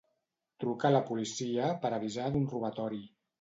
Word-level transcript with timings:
Truca 0.63 0.87
a 0.89 0.91
la 0.95 1.01
policia 1.09 1.67
per 1.85 1.93
avisar 1.99 2.31
d'un 2.33 2.49
robatori. 2.55 3.01